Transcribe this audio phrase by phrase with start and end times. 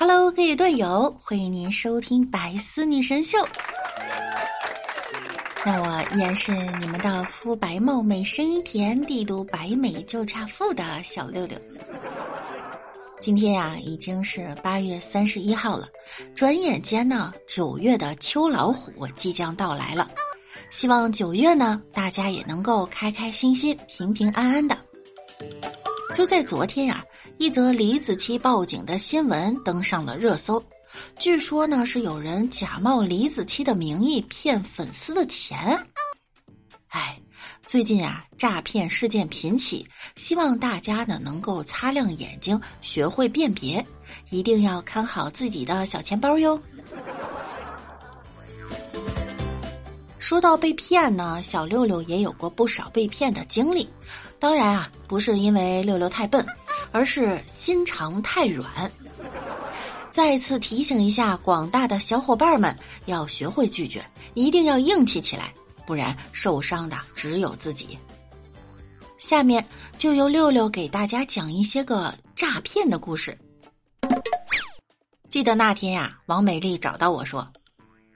[0.00, 3.36] Hello，各位段友，欢迎您收听《百思女神秀》。
[5.66, 11.60] 那我依然是你们的肤白貌美、声音甜、帝都白美就差富的小六六。
[13.18, 15.88] 今天呀，已经是八月三十一号了，
[16.32, 20.08] 转眼间呢，九月的秋老虎即将到来了。
[20.70, 24.78] 希望九月呢，大家也能够开开心心、平平安安的。
[26.14, 27.04] 就在昨天呀，
[27.38, 30.60] 一则李子柒报警的新闻登上了热搜。
[31.20, 35.78] 据说呢，是有人假冒李子柒的名义骗粉丝的钱。
[36.88, 37.16] 哎，
[37.64, 43.84] 最近啊，诈骗事件频起，希望大家呢能够擦亮眼睛，学会辨别，
[44.30, 46.60] 一定要看好自己的小钱包哟。
[50.18, 53.88] 说到被骗呢，小六六也有过不少被骗的经历。
[54.40, 56.44] 当然啊，不是因为六六太笨，
[56.92, 58.90] 而是心肠太软。
[60.10, 65.52] 再次提醒一下广大的小伙伴们，要学会拒绝，一定要硬气起来，
[65.86, 67.96] 不然受伤的只有自己。
[69.18, 69.64] 下面
[69.96, 73.36] 就由六六给大家讲一些个诈骗的故事。
[75.28, 77.46] 记得那天呀，王美丽找到我说：“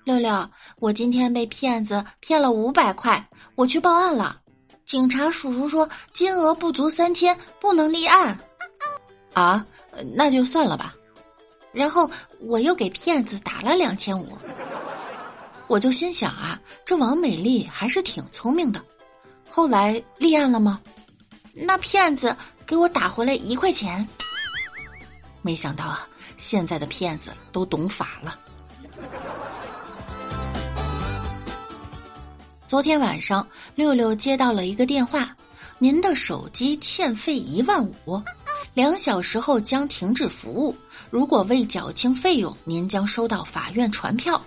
[0.03, 0.49] 六六，
[0.79, 4.41] 我今天被骗子骗了五百块，我去报案了。”
[4.87, 8.37] 警察叔叔说金额不足三千，不能立案。
[9.33, 9.65] 啊，
[10.15, 10.95] 那就算了吧。
[11.73, 14.37] 然后我又给骗子打了两千五。
[15.69, 18.83] 我就心想啊，这王美丽还是挺聪明的。
[19.49, 20.81] 后来立案了吗？
[21.55, 24.07] 那骗子给我打回来一块钱。
[25.41, 28.39] 没想到啊，现在的骗子都懂法了。
[32.67, 35.35] 昨天晚上，六六接到了一个电话，
[35.79, 38.23] 您的手机欠费一万五，
[38.75, 40.75] 两小时后将停止服务。
[41.11, 44.41] 如果未缴清费用，您将收到法院传票。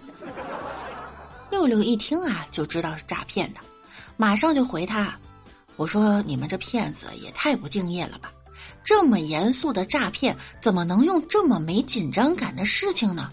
[1.52, 3.60] 六六一听啊，就知道是诈骗的，
[4.17, 5.16] 马上就回他
[5.77, 8.32] ：“我说你们这骗子也太不敬业了吧！
[8.83, 13.30] 这么严肃的诈骗，怎么能用这么没紧张感的事情呢？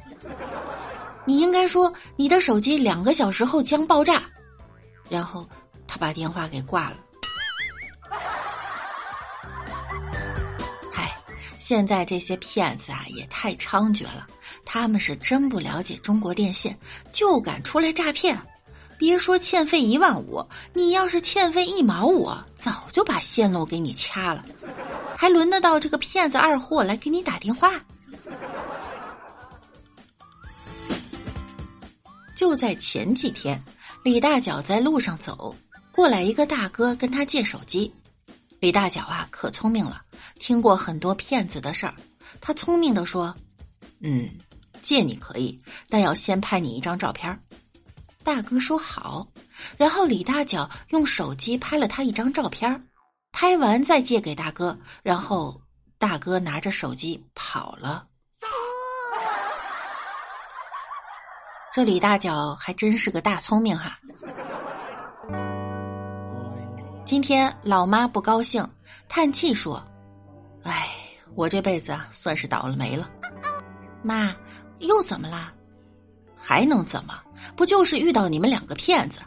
[1.24, 4.22] 你应该说你的手机两个小时后将爆炸。”
[5.08, 5.48] 然后
[5.86, 6.96] 他把电话给挂了。
[11.64, 14.26] 现在这些骗子啊也太猖獗了，
[14.64, 16.76] 他们是真不了解中国电信，
[17.12, 18.36] 就敢出来诈骗。
[18.98, 24.44] 别说欠费一万五，你要是欠费一毛五，早就把线路给你掐了，
[25.16, 27.80] 还轮得到这个骗子二货来给你打电话？
[32.34, 33.62] 就在前几天。
[34.02, 35.54] 李大脚在路上走
[35.92, 37.92] 过来，一个大哥跟他借手机。
[38.62, 40.00] 李大脚啊，可聪明了，
[40.38, 41.92] 听过很多骗子的事儿。
[42.40, 43.34] 他聪明的说
[43.98, 44.30] ：“嗯，
[44.80, 47.36] 借你可以，但要先拍你一张照片。”
[48.22, 49.26] 大哥说好。
[49.76, 52.86] 然后李大脚用手机拍了他一张照片，
[53.32, 54.78] 拍完再借给大哥。
[55.02, 55.60] 然后
[55.98, 58.06] 大哥拿着手机跑了。
[61.72, 63.98] 这李大脚还真是个大聪明哈！
[67.12, 68.66] 今天老妈不高兴，
[69.06, 69.84] 叹气说
[70.64, 70.88] ：“哎，
[71.34, 73.10] 我这辈子啊，算是倒了霉了。”
[74.02, 74.34] 妈，
[74.78, 75.52] 又怎么啦？
[76.34, 77.20] 还能怎么？
[77.54, 79.20] 不就是遇到你们两个骗子？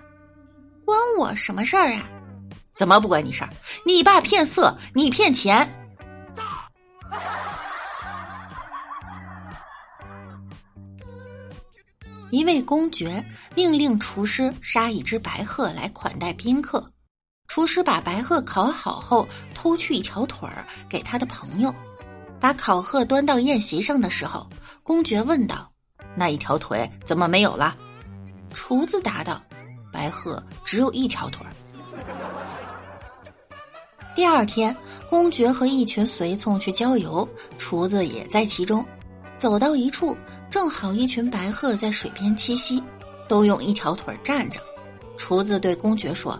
[0.84, 2.10] 关我什么事儿啊？
[2.74, 3.52] 怎么不关你事儿？
[3.86, 5.72] 你爸骗色，你骗钱。
[12.32, 16.84] 一位公爵命令厨师杀一只白鹤来款待宾客。
[17.56, 21.74] 厨师把白鹤烤好后，偷去一条腿儿给他的朋友。
[22.38, 24.46] 把烤鹤端到宴席上的时候，
[24.84, 25.72] 公爵问道
[26.18, 27.74] ：“那一条腿怎么没有了？”
[28.54, 29.42] 厨子答道
[29.90, 31.48] ：“白鹤只有一条腿。”
[34.14, 34.76] 第二天，
[35.10, 37.26] 公爵和一群随从去郊游，
[37.58, 38.86] 厨子也在其中。
[39.38, 40.14] 走到一处。
[40.50, 42.84] 正好一群白鹤在水边栖息，
[43.30, 44.60] 都用一条腿站着。
[45.16, 46.38] 厨子对公爵说：“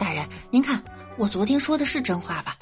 [0.00, 0.82] 大人，您看
[1.18, 2.56] 我昨天说的是真话吧？”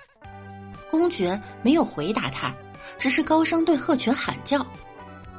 [0.91, 2.53] 公爵没有回答他，
[2.99, 4.67] 只是高声对鹤群喊叫。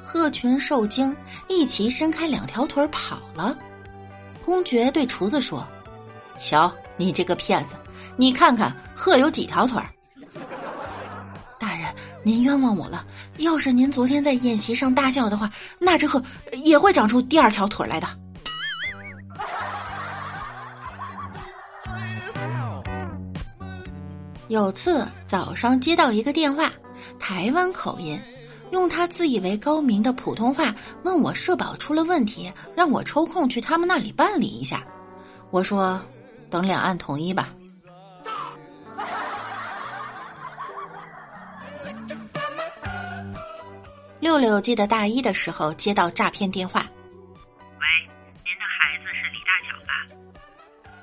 [0.02, 1.14] 鹤群受惊，
[1.50, 3.56] 一齐伸开两条腿跑了。
[4.46, 5.68] 公爵对厨子说
[6.40, 7.76] ：“瞧，你这个骗子，
[8.16, 9.82] 你看看鹤有几条腿？”
[11.60, 11.94] 大人
[12.24, 13.06] 您冤枉我了！
[13.38, 16.24] 要是您昨天在宴席上大叫的话，那只鹤
[16.64, 18.08] 也会长出第二条腿来的。
[24.50, 26.72] 有次早上接到一个电话，
[27.20, 28.20] 台湾口音，
[28.72, 30.74] 用他自以为高明的普通话
[31.04, 34.84] 问我社保出了问题，让我抽空去他们那里办理一下。
[35.52, 36.02] 我说
[36.50, 37.54] ：“等两岸统一吧。”
[44.20, 46.90] 六六记得大一的时候接到诈骗电话。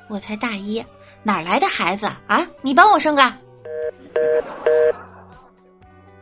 [0.09, 0.85] 我才大一，
[1.23, 2.47] 哪来的孩子啊？
[2.63, 3.33] 你帮我生个。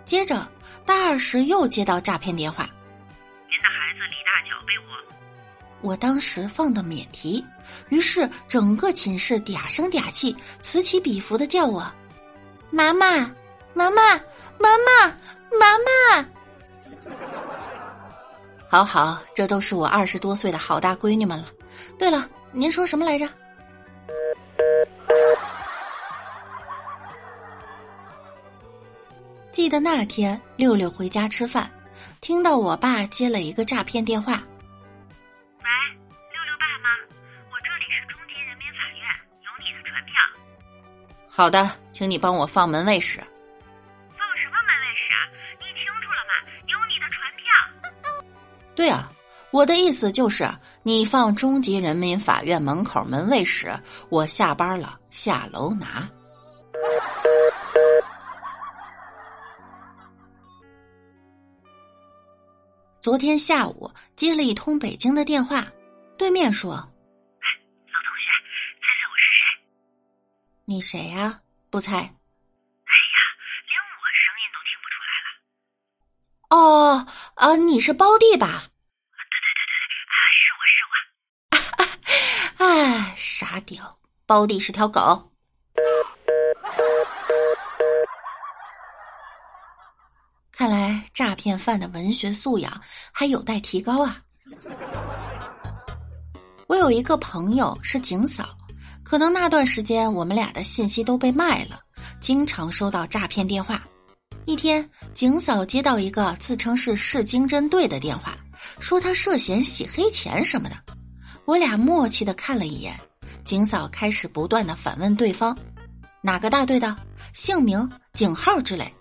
[0.05, 0.47] 接着，
[0.85, 2.65] 大二时又接到诈骗电话。
[3.49, 5.89] 您的孩子李大脚被我……
[5.89, 7.45] 我当时放的免提，
[7.89, 11.87] 于是整个寝室嗲声嗲气、此起彼伏的叫我
[12.71, 13.31] ：“妈妈，
[13.75, 14.15] 妈妈，
[14.59, 15.07] 妈妈，
[15.59, 16.27] 妈妈。”
[18.69, 21.47] 好好，这都是我二十多岁的好大闺女们了。
[21.99, 23.29] 对了，您说什么来着？
[29.55, 31.71] 记得那天六六回家吃饭，
[32.21, 34.33] 听到我爸接了一个诈骗电话。
[34.33, 35.71] 喂，
[36.33, 36.91] 六六爸妈？
[37.53, 39.06] 我这里是中级人民法院，
[39.45, 40.12] 有你的传票。
[41.31, 43.21] 好的，请你帮我放门卫室。
[43.21, 45.23] 放什么门卫室啊？
[45.61, 46.35] 你清楚了吗？
[46.67, 48.27] 有你的传票。
[48.75, 49.09] 对啊，
[49.53, 50.51] 我的意思就是
[50.83, 53.73] 你放中级人民法院门口门卫室，
[54.09, 56.09] 我下班了下楼拿。
[63.05, 65.62] 昨天下午接了一通北京的电话，
[66.17, 66.89] 对面说：“老同
[68.17, 68.31] 学，
[68.81, 69.45] 猜猜我是谁？
[70.65, 71.39] 你谁呀？
[71.69, 72.09] 不猜。”哎呀，
[73.69, 75.29] 连我声音都听不出来了。
[76.49, 78.47] 哦，啊，你是包弟吧？
[79.12, 80.81] 对对对对，啊，是我是
[82.56, 82.65] 我。
[83.05, 85.31] 哎，傻屌，包弟是条狗。
[90.51, 92.79] 看来诈骗犯的文学素养
[93.13, 94.21] 还有待提高啊！
[96.67, 98.49] 我有一个朋友是警嫂，
[99.05, 101.81] 可能那段时间我们俩的信息都被卖了，
[102.21, 103.83] 经常收到诈骗电话。
[104.45, 108.37] 一天，警嫂接到一个自称是市经侦队的电话，
[108.81, 110.77] 说他涉嫌洗黑钱什么的。
[111.45, 112.99] 我俩默契的看了一眼，
[113.45, 115.57] 警嫂开始不断的反问对方：
[116.21, 116.97] 哪个大队的，
[117.33, 118.93] 姓名、警号之类。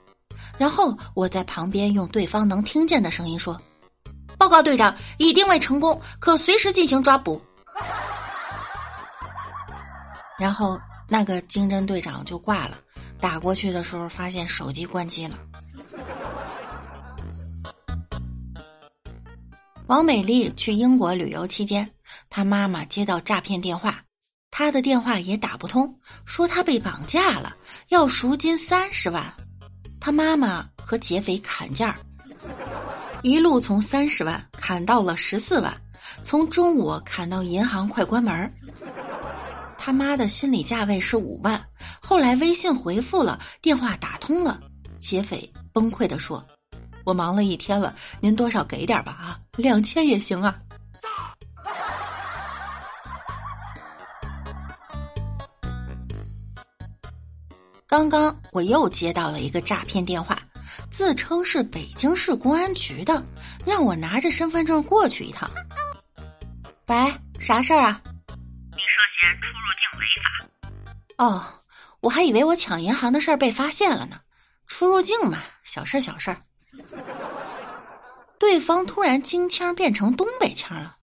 [0.63, 3.61] 然后我在旁边用对方能听见的声音说
[4.39, 7.41] ：“报告队长，已定位成功，可随时进行抓捕。
[10.39, 10.79] ”然后
[11.09, 12.79] 那个经侦队长就挂了。
[13.19, 15.37] 打过去的时候，发现手机关机了。
[19.87, 21.91] 王美丽去英国旅游期间，
[22.29, 24.01] 她妈妈接到诈骗电话，
[24.49, 25.93] 她的电话也打不通，
[26.23, 27.53] 说她被绑架了，
[27.89, 29.29] 要赎金三十万。
[30.05, 31.97] 他妈妈和劫匪砍价，
[33.21, 35.73] 一路从三十万砍到了十四万，
[36.23, 38.53] 从中午砍到银行快关门
[39.77, 41.65] 他妈的心理价位是五万，
[42.01, 44.59] 后来微信回复了，电话打通了，
[44.99, 46.45] 劫匪崩溃的说
[47.05, 50.59] ：“我忙了一天了，您多少给点吧啊，两千也行啊。”
[57.93, 60.39] 刚刚我又接到了一个诈骗电话，
[60.89, 63.23] 自称是北京市公安局的，
[63.67, 65.47] 让我拿着身份证过去一趟。
[66.87, 68.01] 喂，啥事儿啊？
[68.07, 71.23] 你涉嫌出入境违法。
[71.23, 71.45] 哦，
[71.99, 74.19] 我还以为我抢银行的事儿被发现了呢。
[74.65, 76.37] 出入境嘛，小事小事儿。
[78.39, 80.97] 对方突然京腔变成东北腔了。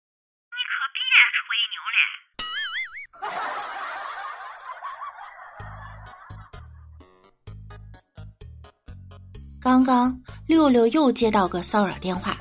[9.67, 12.39] 刚刚六六又接到个骚扰电话，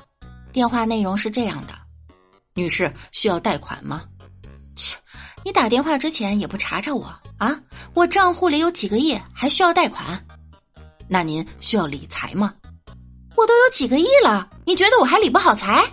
[0.53, 1.73] 电话内容是这样的
[2.53, 4.03] ：“女士需要贷款吗？”
[4.77, 4.95] 切，
[5.43, 7.59] 你打电话之前也不查查我啊？
[7.95, 10.23] 我账户里有几个亿，还需要贷款？
[11.07, 12.53] 那您需要理财吗？
[13.35, 15.83] 我都有几个亿了，你觉得我还理不好财？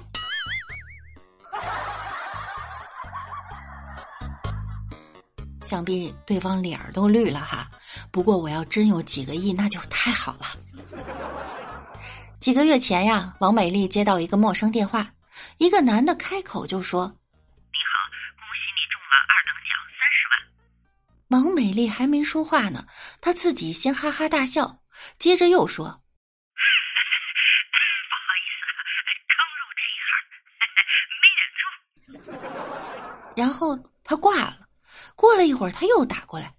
[5.64, 7.71] 想必对方脸儿都绿了哈。
[8.11, 10.47] 不过我要真有几个亿，那就太好了。
[12.38, 15.09] 几个月前呀，王美丽接到一个陌生电话，
[15.59, 17.07] 一个男的开口就说
[17.73, 20.35] ：“你好，恭喜你中了二等奖三十万。”
[21.31, 22.85] 王美丽还没说话呢，
[23.21, 24.78] 她自己先哈哈大笑，
[25.19, 25.87] 接着又说：
[28.11, 28.66] “不好意思，
[29.31, 30.12] 刚入这一行，
[31.23, 34.62] 没忍住。”然后他挂了。
[35.23, 36.52] 过了一会儿，他又打过来。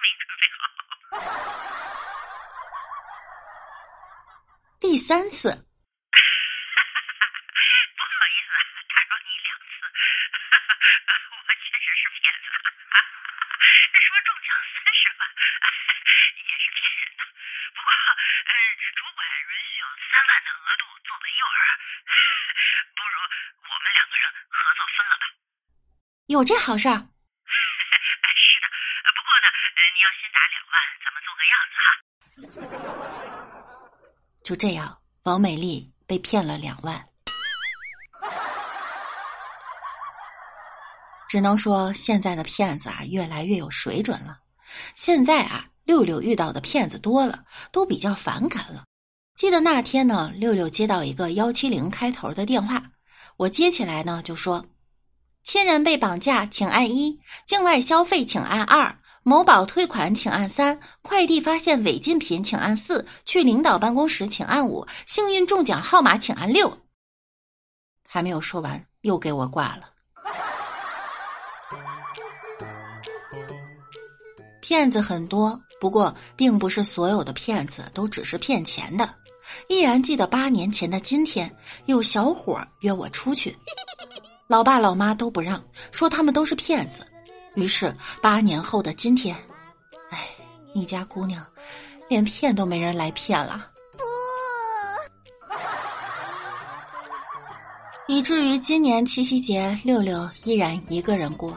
[0.00, 0.64] 没准备好。
[4.80, 5.60] 第三次，不
[8.00, 8.50] 好意思，
[8.88, 9.84] 打扰你两次，
[11.36, 12.48] 我确实是骗子。
[13.92, 15.28] 说中奖三十万
[16.32, 17.28] 也是骗人的，
[17.76, 18.56] 不过呃，
[18.96, 21.60] 主管允许有三万的额度作为诱饵，
[22.96, 23.20] 不如
[23.68, 25.24] 我们两个人合作分了吧？
[26.26, 26.94] 有这好事儿？
[26.98, 28.66] 是的，
[29.16, 29.46] 不过呢，
[29.94, 31.88] 你要先打两万，咱们做个样子哈。
[34.42, 37.06] 就这样，王美丽被骗了两万。
[41.28, 44.40] 只能说现在的骗子啊，越来越有水准了。
[44.94, 48.84] 现在啊，六六遇到的骗子多了，都比较反感了。
[49.36, 52.82] 记得那天呢，六六接到一个幺七零开头的电话，
[53.36, 54.66] 我接起来呢，就说
[55.42, 66.78] ：“亲人被绑架，请按一；境外消费，请按二；某宝退款，请按三；快递发现违禁品，请按四；去领导办公室，请按五；幸运中奖号码，请按六。”
[68.06, 69.90] 还没有说完，又给我挂了。
[74.60, 79.14] 骗子很多，不过并不是所有的骗子都只是骗钱的。
[79.68, 81.52] 依然记得八年前的今天，
[81.86, 83.56] 有小伙约我出去，
[84.50, 87.06] 老爸老妈都不让，说他们都是骗子。
[87.54, 89.36] 于是八年后的今天，
[90.08, 90.26] 哎，
[90.72, 91.46] 你家姑娘
[92.08, 93.64] 连骗都没人来骗了，
[93.96, 94.02] 不，
[98.12, 101.56] 以至于今年七夕节，六六依然一个人过。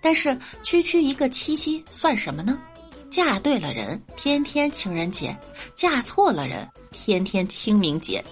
[0.00, 2.56] 但是区区一个七夕算什么呢？
[3.10, 5.34] 嫁对了人，天天情人节；
[5.74, 8.22] 嫁错了人，天天清明节；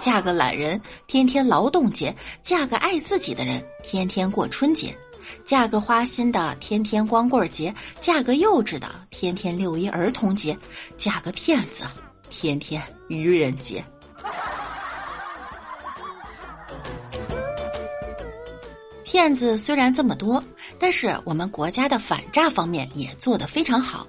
[0.00, 2.10] 嫁个懒人，天天劳动节；
[2.42, 4.88] 嫁个爱自己的人，天天过春节；
[5.44, 10.56] 嫁个花心的，天天光棍节；嫁个幼稚的，天天六一儿童节；
[10.96, 11.84] 嫁个骗子，
[12.30, 13.84] 天天愚人节。
[19.04, 20.42] 骗子虽然这么多，
[20.78, 24.06] 但是我们国家的反诈方面也做得非常好。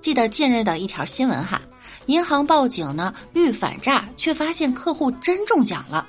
[0.00, 1.60] 记得近日的一条新闻哈，
[2.08, 6.06] 银行报警呢，欲反诈，却发现客户真中奖了。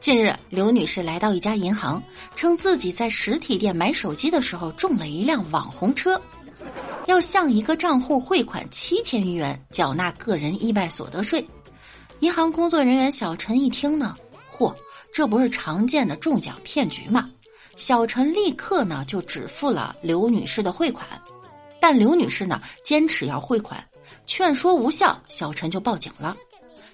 [0.00, 2.02] 近日，刘女士来到一家银行，
[2.34, 6.18] 称自己在实体店买手机的时候中了一辆网红车，
[7.04, 11.46] 要向一个账户汇款七千余元，缴纳个人意外所得税。
[12.20, 14.16] 银行工作人员小陈一听呢，
[14.50, 14.74] 嚯，
[15.12, 17.28] 这不是常见的中奖骗局吗？
[17.76, 21.06] 小陈立刻呢就只付了刘女士的汇款，
[21.78, 23.84] 但刘女士呢坚持要汇款，
[24.28, 26.36] 劝说无效，小陈就报警了。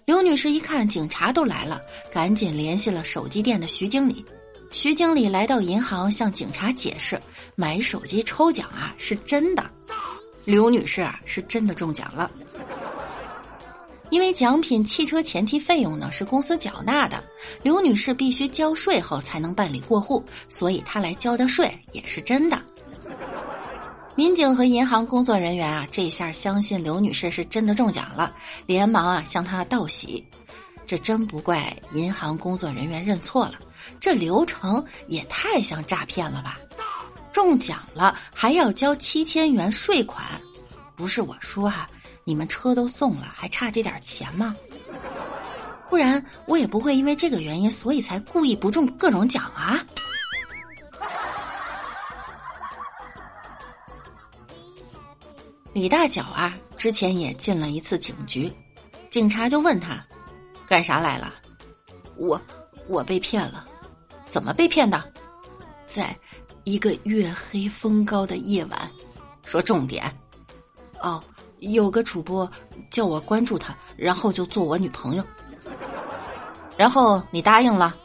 [0.06, 4.24] 刘女士一看警察都来了，赶紧联系了手机店的徐经理。
[4.70, 7.20] 徐经理来到银行向警察解释，
[7.56, 9.68] 买手机抽奖啊是真的，
[10.44, 12.30] 刘女士啊是真的中奖了。
[14.10, 17.22] 因为奖品汽车前期费用呢是公司缴纳的，
[17.62, 22.56] 刘女士必须交税后才能办理过户，所以她来交的税也是真的。
[24.16, 28.32] 民警和银行工作人员啊，这下相信刘女士是真的中奖了，
[28.64, 30.24] 连忙啊向她道喜。
[30.86, 33.54] 这真不怪银行工作人员认错了，
[33.98, 36.60] 这流程也太像诈骗了吧？
[37.32, 40.24] 中奖了还要交七千元税款，
[40.94, 41.88] 不是我说哈。
[42.26, 44.54] 你们车都送了，还差这点钱吗？
[45.90, 49.84] 不然我也不会因为这个原因，所以才故意不中各种奖啊！
[55.74, 58.50] 李大脚啊，之前也进了一次警局，
[59.10, 60.06] 警察就问他，
[60.68, 61.34] 干啥来了？
[62.16, 62.40] 我
[62.86, 63.66] 我被骗了，
[64.28, 65.02] 怎么被骗的？
[65.84, 66.16] 在
[66.62, 68.88] 一个月黑风高的夜晚，
[69.44, 70.16] 说重点，
[71.00, 71.22] 哦。
[71.60, 72.50] 有个主播
[72.90, 75.24] 叫我关注他，然后就做我女朋友，
[76.76, 77.96] 然后你答应了？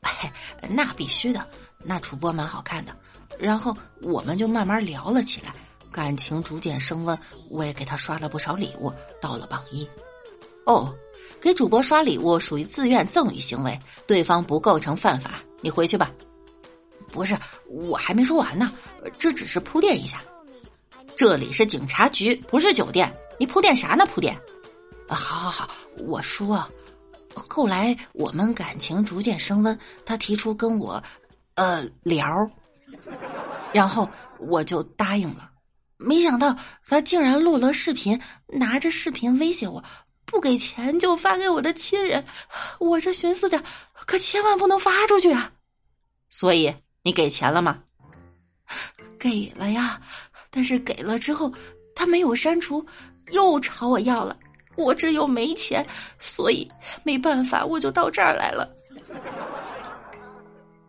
[0.00, 0.32] 哎，
[0.68, 1.46] 那必须的，
[1.84, 2.92] 那主播蛮好看的，
[3.38, 5.54] 然后我们就慢慢聊了起来，
[5.92, 7.18] 感情逐渐升温，
[7.48, 9.88] 我也给他刷了不少礼物，到了榜一。
[10.64, 10.94] 哦，
[11.40, 16.10] 给主播刷礼物属于自愿赠与行为，对方不构成犯法，你回去吧。
[17.12, 18.72] 不是，我还没说完呢，
[19.18, 20.22] 这只是铺垫一下。
[21.16, 23.12] 这里是警察局，不是酒店。
[23.38, 24.06] 你铺垫啥呢？
[24.06, 24.38] 铺垫？
[25.08, 25.70] 好好好，
[26.06, 26.64] 我说，
[27.34, 31.02] 后来我们感情逐渐升温，他提出跟我，
[31.54, 32.48] 呃，聊，
[33.72, 35.49] 然后我就答应了。
[36.02, 39.82] 没想到他竟然录了视频，拿着视频威胁我，
[40.24, 42.24] 不给钱就发给我的亲人。
[42.78, 43.62] 我这寻思着，
[44.06, 45.52] 可千万不能发出去啊！
[46.30, 47.82] 所以你给钱了吗？
[49.18, 50.00] 给了呀。
[50.52, 51.52] 但是给了之后，
[51.94, 52.84] 他没有删除，
[53.30, 54.36] 又朝我要了。
[54.76, 55.86] 我这又没钱，
[56.18, 56.66] 所以
[57.04, 58.68] 没办法，我就到这儿来了。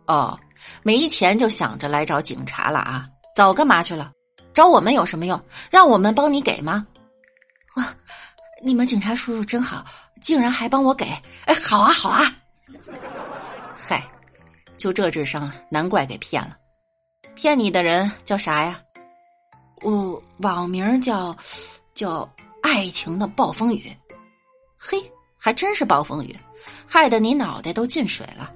[0.08, 0.39] 哦，
[0.84, 3.08] 没钱就想着来找警察了啊？
[3.36, 4.12] 早干嘛去了？
[4.53, 5.41] 找我们有什么用？
[5.70, 6.86] 让我们帮你给吗？
[7.75, 7.88] 哇，
[8.62, 9.86] 你们警察叔叔真好，
[10.22, 11.05] 竟然还帮我给！
[11.46, 12.22] 哎，好啊，好啊。
[13.74, 14.03] 嗨，
[14.77, 16.58] 就这智商，难怪给骗了。
[17.34, 18.79] 骗你的人叫啥呀？
[19.81, 21.36] 我网名叫
[21.93, 22.29] 叫
[22.62, 23.96] 爱情的暴风雨。
[24.77, 25.01] 嘿，
[25.38, 26.38] 还真是暴风雨，
[26.86, 28.53] 害得你脑袋都进水了。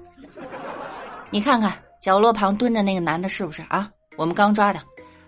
[1.30, 3.90] 你看看角落旁蹲着那个男的，是不是啊？
[4.16, 4.80] 我们刚抓的，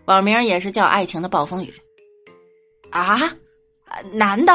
[0.08, 1.70] 网名也是叫爱情的暴风雨。
[2.90, 3.30] 啊，
[4.10, 4.52] 男的。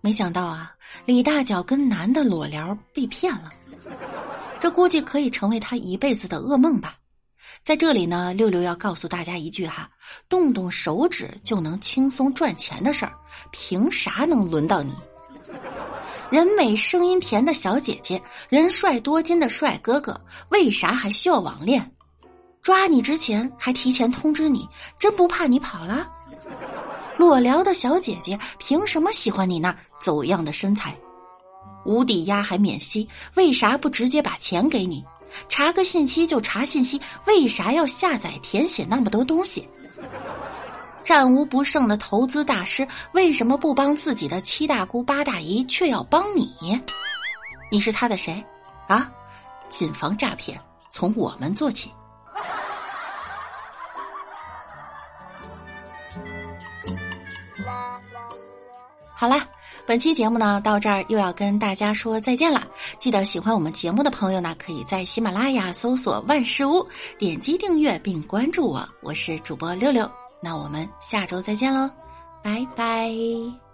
[0.00, 3.52] 没想到啊，李大脚跟男的裸聊被骗了，
[4.58, 6.96] 这估计可以成为他一辈子的噩梦吧。
[7.62, 9.88] 在这里呢，六六要告诉大家一句哈：
[10.28, 13.12] 动动手指就能轻松赚钱的事儿，
[13.52, 14.92] 凭啥能轮到你？
[16.30, 18.20] 人美声音甜的小姐姐，
[18.50, 20.20] 人帅多金的帅哥哥，
[20.50, 21.90] 为啥还需要网恋？
[22.60, 24.68] 抓你之前还提前通知你，
[24.98, 26.06] 真不怕你跑了？
[27.16, 30.94] 裸聊的小姐姐凭什么喜欢你那走样的身材？
[31.86, 35.02] 无抵押还免息，为啥不直接把钱给你？
[35.48, 39.66] 查个信息就查信息，为啥要下载填写那么多东西？
[41.08, 46.78] 战无不胜的投资大师为什么不帮自己的七大姑八大姨，却要帮你？
[47.70, 48.44] 你是他的谁？
[48.88, 49.10] 啊！
[49.70, 50.60] 谨防诈骗，
[50.90, 51.90] 从我们做起。
[59.14, 59.40] 好了，
[59.86, 62.62] 本期节目呢到这儿又要跟大家说再见了。
[62.98, 66.86] 记得喜欢我们节目的朋友呢，可以在喜马拉雅搜索“万事屋”，
[67.16, 68.86] 点击订阅并关注我。
[69.00, 70.06] 我是主播六六，
[70.40, 71.90] 那我们下周再见喽，
[72.42, 73.67] 拜拜。